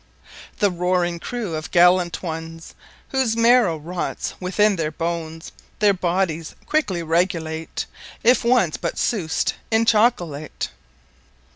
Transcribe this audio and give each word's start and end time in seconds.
The 0.57 0.71
Roaring 0.71 1.19
Crew 1.19 1.53
of 1.53 1.69
Gallant 1.69 2.23
Ones 2.23 2.73
Whose 3.09 3.37
Marrow 3.37 3.77
Rotts 3.79 4.33
within 4.39 4.75
their 4.75 4.89
Bones: 4.89 5.51
Their 5.77 5.93
Bodyes 5.93 6.55
quickly 6.65 7.03
Regulate, 7.03 7.85
If 8.23 8.43
once 8.43 8.77
but 8.77 8.97
Sous'd 8.97 9.53
in 9.69 9.85
Chocolate. 9.85 10.69